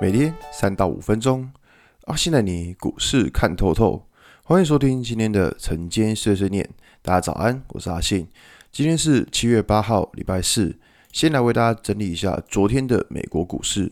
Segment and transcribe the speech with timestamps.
[0.00, 1.50] 每天三到五分钟，
[2.04, 4.06] 阿信带你股市看透透。
[4.44, 6.70] 欢迎收听今天的晨间碎碎念。
[7.02, 8.28] 大家早安，我是阿信。
[8.70, 10.78] 今天是七月八号，礼拜四。
[11.12, 13.90] 先来为大家整理一下昨天的美国股市。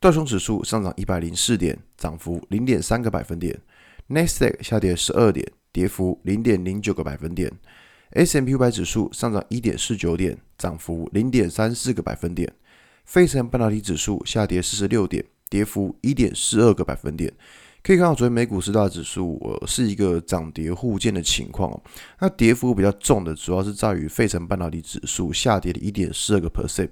[0.00, 3.60] 道琼指数上涨一百零四点，涨幅零点三个百分点。
[4.06, 7.52] 纳斯达克下跌十二点，跌幅零点零九个百分点。
[8.12, 12.50] S&P 五百指数上涨一点四九点，涨幅零点三四个百分点。
[13.04, 15.22] 费城半导体指数下跌四十六点。
[15.52, 17.30] 跌幅一点四二个百分点，
[17.82, 21.82] 可以看到昨天美股四大指数呃是一个涨跌互见的情况哦。
[22.20, 26.88] 那跌幅比较重的主要是在于费城半导体指数下跌了一点四二个 percent，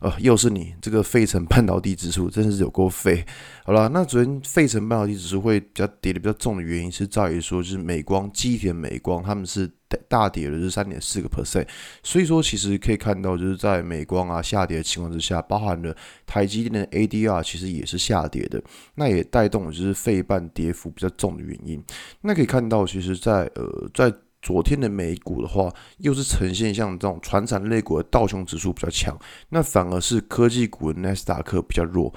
[0.00, 3.24] 呃，又是你这个费城半导体指数真的是有够废。
[3.64, 9.70] 好了，那昨天费城半导体指数会比较跌的比较重的原因是在于说，就是美光、基田美光他们是。
[10.08, 11.66] 大跌了是三点四个 percent，
[12.02, 18.62] 所以说其实可以看到，就是在美光啊下跌的情况之下，包含了台积电的 ADR 其实也是下跌的，
[18.94, 21.82] 那也带动就是费半跌幅比较重的原因。
[22.20, 29.16] 那可以看到，其实在呃在昨天的美股的话，又是呈现像这种传产类股的道琼指数比较强，
[29.50, 32.12] 那反而是科技股的纳斯达克比较弱。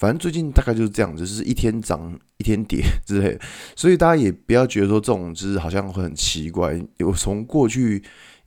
[0.00, 3.40] 反正最近大概就是这样子，就是一天涨一天跌 之类的，
[3.76, 6.80] 所以大家也不要觉得说这种就是好像会很奇怪。
[6.96, 8.02] 有从过去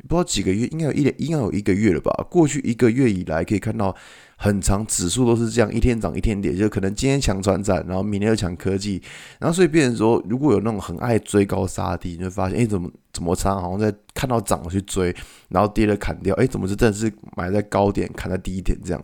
[0.07, 2.11] 不知道几个月，应该有一点应该有一个月了吧？
[2.29, 3.95] 过去一个月以来可以看到。
[4.35, 9.01] 很长指数都是这样，一天涨一天跌，就可能今天强传产，然后明天又强科技，
[9.39, 15.15] 然后所以变成说，如果有那种很爱追高杀低，你就发现，哎，怎么怎么差好像在看到涨了去追，
[15.47, 19.01] 然后跌了砍掉，哎，怎么是真的是买在高点，砍在低点这样？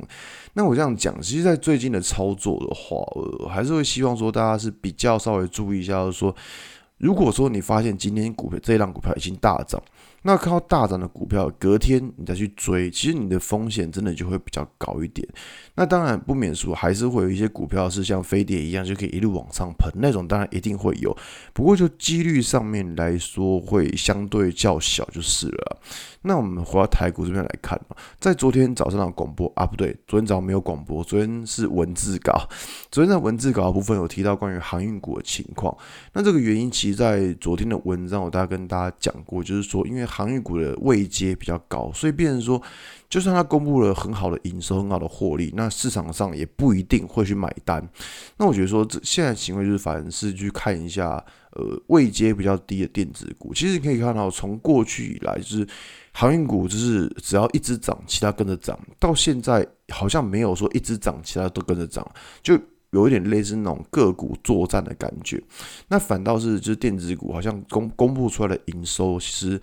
[0.55, 6.35] 那我这样讲，其实，在最近的操作的话，我还是会希望说，大家是比较稍微注意一下，就是说，
[6.99, 9.81] 如果说你发现今天股票这一档股票已经大涨。
[10.21, 15.25] 那看到大涨的股票，隔天你再去追，其实你的风险真的就会比较高一点。
[15.75, 21.15] 那当然不免说，还是会有一些股票是像飞碟一样就可以一路往上喷，那种当然一定会有。
[21.53, 25.79] 不过就几率上面来说，会相对较小就是了。
[26.23, 27.79] 那我们回到台股这边来看，
[28.19, 32.45] 在昨天早上的广播啊，不对，昨天早上没有广播，昨天是文字稿。
[32.91, 35.73] 昨天在文字稿的部分有提到关于航运股的情况。
[36.11, 42.61] 那这个原因，其在昨天的文章我大概跟大家讲过，就是说因为航运股的位阶比较高，所以变成说，
[43.09, 47.87] 就算它公布了很好的营收、很好的获利，那市场上也不一定会去买单。
[48.37, 53.53] 那我觉得说，这现在行为就是，反而是去看一下，呃，位阶比较低的电子股。
[53.53, 55.67] 其实你可以看到，从过去以来，就是
[56.11, 62.05] 航运股就是只要一直涨，其他跟着涨，到现在好像没有说一直涨，其他都跟着涨，
[62.43, 62.59] 就。
[62.91, 65.41] 有一点类似那种个股作战的感觉，
[65.89, 69.61] 那反倒是就是电子股好像公公布出来的营收，其实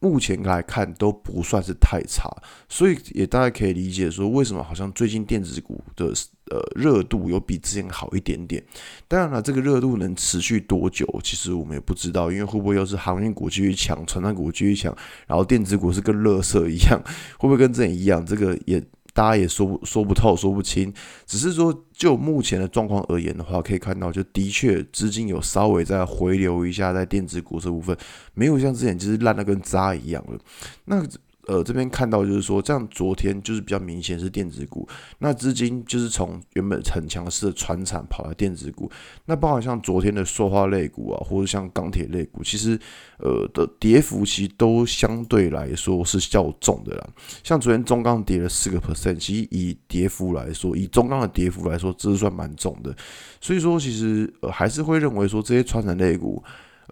[0.00, 2.28] 目前来看都不算是太差，
[2.68, 6.06] 所以也大家可以理解说为什么好像最近电子股的
[6.50, 8.60] 呃热度有比之前好一点点。
[9.06, 14.92] 当然了，这个热度能持续多久，其实我们也不知道，因为会不会又是航运股继续强，传产股继续强，
[15.28, 17.00] 然后电子股是跟垃圾一样，
[17.38, 18.26] 会不会跟之前一样？
[18.26, 18.82] 这个也。
[19.20, 20.90] 大家也说不说不透，说不清。
[21.26, 27.94] 只是说，就目前的状况而言的话，可以看到，就的确资金有稍微在回流一下，在电子股这部分，
[28.32, 30.38] 没有像之前就是烂的跟渣一样了。
[30.86, 31.06] 那。
[31.46, 34.86] 呃，这边看到就是说，这样昨天就是比较明显是电子股，
[35.18, 38.90] 那资金就是从原本很强势的船产跑来电子股，
[39.24, 42.78] 那包括像昨天的塑化类股啊，或者像钢铁类股，其实
[43.18, 47.08] 呃的跌幅其实都相对来说是较重的啦。
[47.42, 52.94] 像昨天中钢跌了四个 percent，其实以跌幅来说，以中钢的跌幅来说，这是算蛮重的。
[53.40, 56.42] 所以说，其实呃还是会认为说这些传产类股。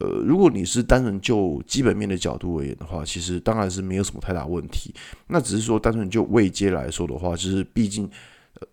[0.00, 4.94] 呃，如果你是单纯就基本面的角度而言的话，其实当然是没有什么太大问题。
[5.28, 8.08] 那只是说单纯就未接来说的话，就是毕竟。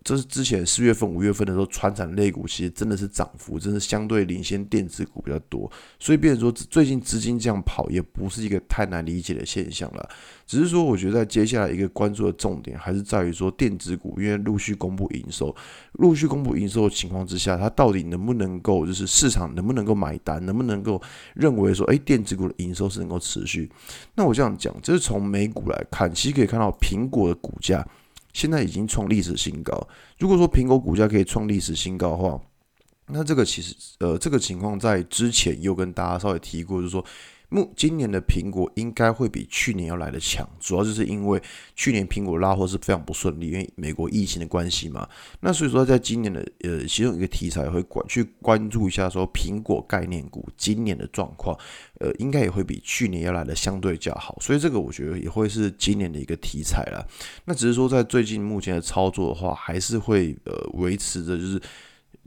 [0.02, 10.08] 这是之前四月份、五月份的时候，传产类股其实真的是涨幅，真的相对领先电子股比较多，所以变成说最近资金这样跑，也不是一个太难理解的现象了。
[10.46, 15.54] 只是说，我觉得在接下来一个关注的重点，还是在于说电子股，因为陆续公布营收，
[15.92, 21.00] 陆续公布营收的情况之下，它到底能不能够，就是市场能不能够买单，能不能够
[21.34, 23.70] 认为说，哎，电子股的营收是能够持续？
[24.14, 27.86] 那我这样讲，就是从美股来看，其实可以看到苹果的股价。
[28.36, 29.88] 现在已经创历史新高。
[30.18, 32.38] 如果说苹果股价可以创历史新高的话，
[33.06, 37.02] 那这个其实呃，这个情况在之前又跟大家稍微提过，就是说
[37.48, 41.40] 目今年的苹果应该会比去年要来的强，主要就是因为
[41.74, 45.08] 去年苹果拉货是非常不顺利，因为美国疫情的关系嘛。
[45.40, 51.56] 那所以说，在今年的呃其中一个题材会关去关注一下，说苹果概念股今年的状况，
[52.00, 54.36] 呃，应该也会比去年要来的相对较好。
[54.40, 57.06] 所以这个我觉得也会是今年的一个题材了。
[57.44, 61.60] 那只是说在最近目前的操作的话，还是会呃维持着就是。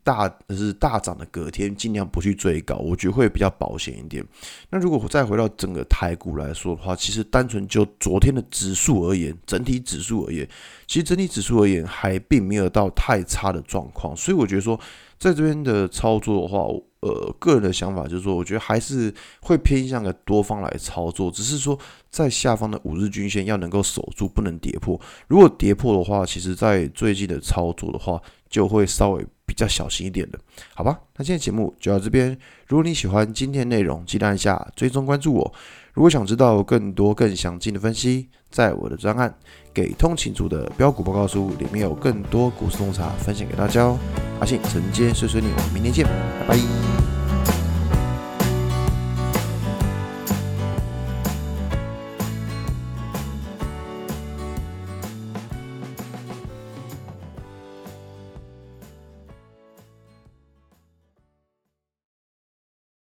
[0.09, 4.25] 大是大涨的隔天，尽量不去追高，我觉得会比较保险一点。
[4.71, 10.49] 那如果再回到整个台股来说的话，其实单纯就昨天的指数而言，整体指数而言，
[10.87, 14.15] 其实整体指数而言还并没有到太差的状况。
[14.15, 14.79] 所以我觉得说，
[15.19, 16.65] 在这边的操作的话，
[17.01, 21.77] 呃，个人的想法就是说，我觉得还是会偏向个多方来操作，只是说
[22.09, 24.99] 在下方的五日均线要能够守住，不能跌破。
[25.27, 28.19] 如果跌破的话，其实在最近的操作的话，
[28.49, 29.23] 就会稍微。
[29.59, 30.39] 比较小心一点的，
[30.73, 30.97] 好吧？
[31.17, 32.29] 那今天节目就到这边。
[32.65, 35.53] 如果你喜欢今天内容，记得按下追踪关注我。
[35.91, 39.29] 如果想知道更多更详尽的分析，在我的专案
[39.73, 43.97] 《给通勤族的标股报告书》里面有更多股市洞察分享给大家哦。
[44.39, 46.05] 阿信承接碎碎念，我们明天见，
[46.47, 46.98] 拜拜。